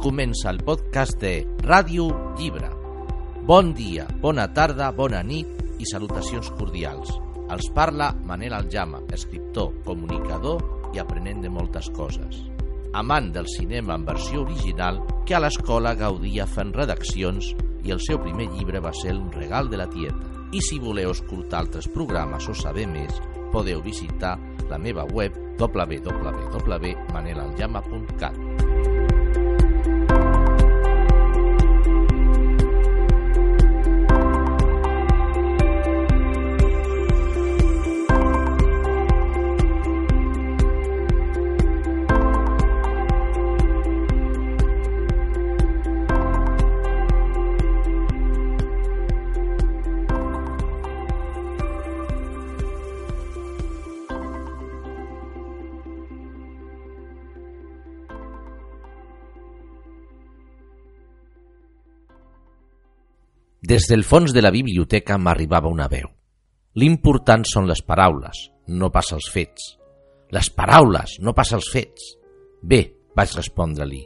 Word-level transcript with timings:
comença 0.00 0.48
el 0.48 0.62
podcast 0.64 1.20
de 1.20 1.44
Ràdio 1.60 2.06
Llibre. 2.38 2.70
Bon 3.44 3.74
dia, 3.76 4.06
bona 4.22 4.46
tarda, 4.56 4.86
bona 4.96 5.20
nit 5.22 5.46
i 5.76 5.84
salutacions 5.84 6.48
cordials. 6.56 7.20
Els 7.52 7.68
parla 7.76 8.16
Manel 8.24 8.54
Aljama, 8.56 9.04
escriptor, 9.12 9.76
comunicador 9.84 10.64
i 10.96 10.98
aprenent 11.02 11.42
de 11.44 11.50
moltes 11.52 11.90
coses. 11.92 12.40
Amant 12.96 13.28
del 13.34 13.44
cinema 13.52 13.94
en 13.98 14.06
versió 14.08 14.40
original 14.46 15.02
que 15.28 15.34
a 15.36 15.42
l'escola 15.44 15.92
gaudia 15.94 16.46
fent 16.48 16.72
redaccions 16.72 17.52
i 17.84 17.92
el 17.92 18.00
seu 18.00 18.18
primer 18.24 18.48
llibre 18.54 18.80
va 18.80 18.92
ser 18.96 19.12
Un 19.12 19.28
regal 19.32 19.68
de 19.68 19.76
la 19.76 19.90
tieta. 19.90 20.16
I 20.50 20.60
si 20.64 20.78
voleu 20.80 21.10
escoltar 21.12 21.60
altres 21.60 21.88
programes 21.92 22.48
o 22.48 22.54
saber 22.56 22.88
més, 22.88 23.20
podeu 23.52 23.82
visitar 23.84 24.40
la 24.70 24.78
meva 24.78 25.04
web 25.12 25.32
www.manelaljama.cat. 25.60 28.49
Des 63.70 63.84
del 63.86 64.02
fons 64.02 64.32
de 64.34 64.42
la 64.42 64.50
biblioteca 64.50 65.14
m'arribava 65.14 65.70
una 65.70 65.84
veu. 65.86 66.08
L'important 66.82 67.44
són 67.46 67.68
les 67.68 67.78
paraules, 67.86 68.38
no 68.66 68.88
pas 68.90 69.12
els 69.14 69.28
fets. 69.30 69.68
Les 70.34 70.48
paraules, 70.50 71.12
no 71.22 71.30
pas 71.38 71.52
els 71.54 71.68
fets. 71.70 72.08
Bé, 72.66 72.80
vaig 73.14 73.36
respondre-li, 73.38 74.00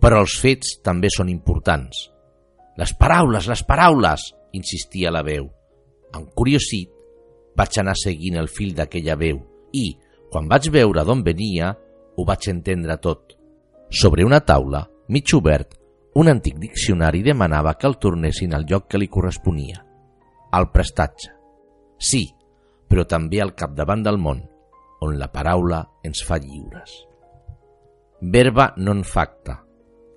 però 0.00 0.22
els 0.24 0.38
fets 0.40 0.78
també 0.88 1.10
són 1.12 1.28
importants. 1.28 2.06
Les 2.80 2.94
paraules, 2.96 3.50
les 3.52 3.64
paraules, 3.68 4.24
insistia 4.56 5.12
la 5.12 5.20
veu. 5.26 5.50
Encuriosit, 6.16 6.88
vaig 7.52 7.78
anar 7.84 7.98
seguint 8.00 8.40
el 8.40 8.48
fil 8.48 8.72
d'aquella 8.78 9.18
veu 9.20 9.44
i, 9.76 9.90
quan 10.32 10.48
vaig 10.48 10.70
veure 10.72 11.04
d'on 11.04 11.20
venia, 11.20 11.74
ho 12.16 12.24
vaig 12.24 12.48
entendre 12.48 12.96
tot. 12.96 13.36
Sobre 13.92 14.24
una 14.24 14.40
taula, 14.40 14.86
mig 15.12 15.36
obert, 15.36 15.81
un 16.14 16.28
antic 16.28 16.58
diccionari 16.60 17.22
demanava 17.22 17.74
que 17.78 17.88
el 17.88 17.96
tornessin 17.98 18.54
al 18.54 18.66
lloc 18.68 18.88
que 18.90 19.00
li 19.00 19.08
corresponia, 19.08 19.80
al 20.52 20.68
prestatge. 20.72 21.32
Sí, 21.96 22.26
però 22.88 23.06
també 23.08 23.40
al 23.40 23.54
capdavant 23.56 24.02
del 24.04 24.18
món, 24.20 24.42
on 25.02 25.16
la 25.18 25.30
paraula 25.32 25.80
ens 26.04 26.20
fa 26.26 26.38
lliures. 26.38 26.92
Verba 28.20 28.72
non 28.76 29.02
facta, 29.02 29.62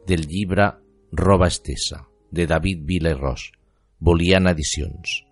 del 0.06 0.28
llibre 0.28 0.68
Roba 1.12 1.48
estesa, 1.48 2.04
de 2.30 2.46
David 2.46 2.84
Ros, 3.16 3.52
Voliana 4.00 4.52
Edicions. 4.52 5.24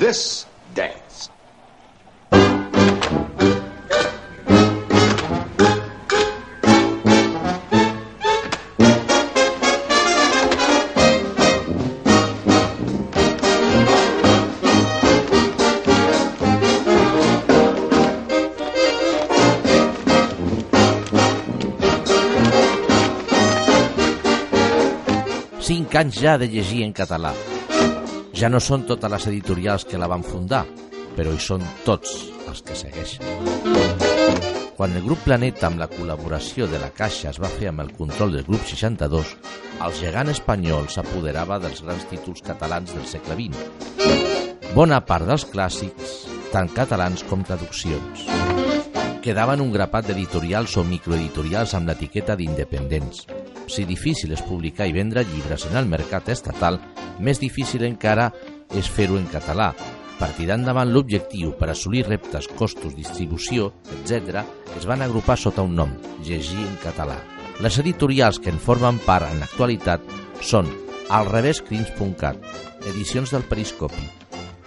This 0.00 0.46
dance. 0.72 1.28
Cinc 25.60 25.94
anys 25.94 26.16
ja 26.24 26.38
de 26.40 26.48
llegir 26.48 26.86
en 26.88 26.96
català. 26.96 27.49
Ja 28.40 28.48
no 28.48 28.56
són 28.56 28.86
totes 28.88 29.10
les 29.12 29.24
editorials 29.28 29.82
que 29.84 29.98
la 30.00 30.06
van 30.08 30.22
fundar, 30.24 30.62
però 31.12 31.28
hi 31.28 31.40
són 31.44 31.60
tots 31.84 32.14
els 32.48 32.62
que 32.64 32.72
segueixen. 32.72 33.26
Quan 34.78 34.94
el 34.96 35.02
grup 35.04 35.20
Planeta, 35.26 35.66
amb 35.68 35.76
la 35.82 35.90
col·laboració 35.90 36.64
de 36.70 36.78
la 36.80 36.88
Caixa, 36.96 37.34
es 37.34 37.40
va 37.42 37.50
fer 37.52 37.68
amb 37.68 37.82
el 37.84 37.90
control 37.98 38.32
del 38.32 38.46
grup 38.46 38.64
62, 38.64 39.34
el 39.84 39.96
gegant 39.98 40.32
espanyol 40.32 40.88
s'apoderava 40.88 41.58
dels 41.60 41.82
grans 41.84 42.06
títols 42.08 42.40
catalans 42.46 42.94
del 42.96 43.04
segle 43.10 43.36
XX. 43.36 44.70
Bona 44.72 45.02
part 45.04 45.28
dels 45.28 45.44
clàssics, 45.52 46.14
tant 46.48 46.72
catalans 46.72 47.26
com 47.28 47.44
traduccions. 47.44 48.24
Quedaven 49.20 49.60
un 49.60 49.74
grapat 49.74 50.08
d'editorials 50.08 50.78
o 50.80 50.86
microeditorials 50.88 51.76
amb 51.76 51.92
l'etiqueta 51.92 52.40
d'independents. 52.40 53.26
Si 53.68 53.84
difícil 53.84 54.32
és 54.32 54.40
publicar 54.48 54.88
i 54.88 54.96
vendre 54.96 55.26
llibres 55.28 55.68
en 55.68 55.76
el 55.76 55.92
mercat 55.92 56.32
estatal, 56.32 56.80
més 57.20 57.40
difícil 57.40 57.84
encara 57.86 58.30
és 58.76 58.88
fer-ho 58.88 59.18
en 59.20 59.28
català. 59.30 59.70
Per 60.20 60.28
tirar 60.36 60.58
endavant 60.58 60.90
l'objectiu 60.92 61.54
per 61.56 61.70
assolir 61.72 62.04
reptes, 62.04 62.48
costos, 62.58 62.96
distribució, 62.96 63.70
etc., 63.96 64.42
es 64.76 64.86
van 64.88 65.02
agrupar 65.02 65.38
sota 65.40 65.64
un 65.64 65.76
nom, 65.76 65.94
Llegir 66.26 66.60
en 66.66 66.76
català. 66.82 67.16
Les 67.60 67.78
editorials 67.80 68.38
que 68.40 68.52
en 68.52 68.60
formen 68.60 69.00
part 69.04 69.28
en 69.28 69.40
l'actualitat 69.40 70.04
són 70.44 70.68
alrevescrims.cat, 71.10 72.40
Edicions 72.92 73.32
del 73.32 73.44
Periscopi, 73.48 74.04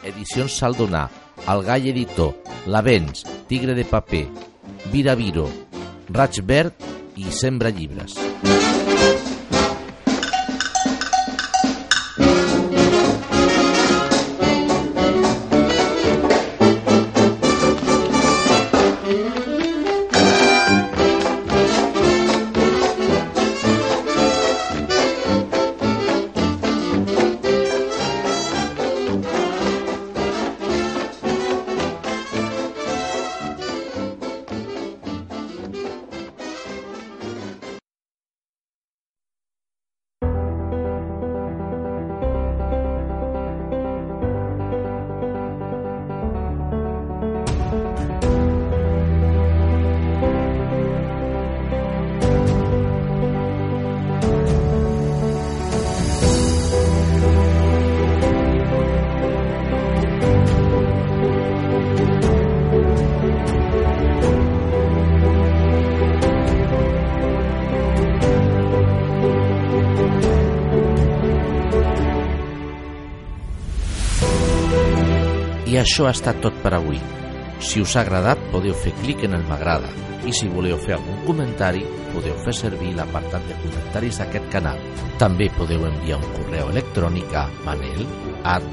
Edicions 0.04 0.58
Saldonar, 0.58 1.08
El 1.50 1.64
Gall 1.66 1.90
Editor, 1.94 2.34
L'Avens, 2.68 3.26
Tigre 3.50 3.78
de 3.78 3.86
Paper, 3.86 4.26
Vira 4.94 5.16
Viro, 5.16 5.50
Raig 6.10 6.42
Verd 6.46 6.90
i 7.18 7.30
Sembra 7.32 7.74
Llibres. 7.74 8.18
I 8.18 9.23
això 75.84 76.08
ha 76.08 76.16
estat 76.16 76.40
tot 76.42 76.56
per 76.64 76.74
avui. 76.78 77.00
Si 77.60 77.82
us 77.84 77.96
ha 77.96 78.02
agradat, 78.02 78.40
podeu 78.52 78.74
fer 78.74 78.96
clic 79.04 79.24
en 79.28 79.36
el 79.38 79.44
m'agrada 79.48 79.92
i 80.24 80.32
si 80.32 80.48
voleu 80.48 80.78
fer 80.80 80.96
algun 80.96 81.20
comentari, 81.28 81.84
podeu 82.14 82.36
fer 82.46 82.54
servir 82.56 82.94
l'apartat 82.96 83.44
de 83.50 83.58
comentaris 83.66 84.22
d'aquest 84.22 84.48
canal. 84.54 84.80
També 85.20 85.50
podeu 85.58 85.84
enviar 85.90 86.22
un 86.22 86.30
correu 86.38 86.72
electrònic 86.72 87.36
a 87.36 87.50
manel 87.68 88.08
at. 88.44 88.64